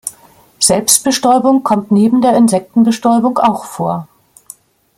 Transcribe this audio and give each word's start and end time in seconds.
Selbstbestäubung 0.57 1.61
kommt 1.61 1.91
neben 1.91 2.23
der 2.23 2.35
Insektenbestäubung 2.35 3.37
auch 3.37 3.65
vor. 3.65 4.07